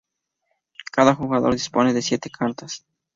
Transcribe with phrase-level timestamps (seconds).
[0.91, 2.87] Cada jugador dispone de siete cartas.